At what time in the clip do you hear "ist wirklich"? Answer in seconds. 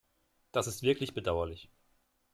0.65-1.13